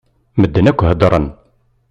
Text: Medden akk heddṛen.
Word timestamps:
Medden 0.39 0.69
akk 0.69 0.81
heddṛen. 0.89 1.25